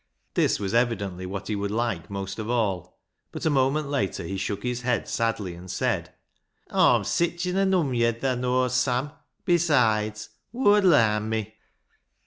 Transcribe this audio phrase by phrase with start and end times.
[0.33, 2.97] This was evidently what he would like most of all,
[3.31, 6.11] but a moment later he shook his head sadly and said
[6.71, 9.11] —"Aw'm sitchen a numyed, thaa knows, Sam;
[9.45, 11.53] besides, whoa'd larn me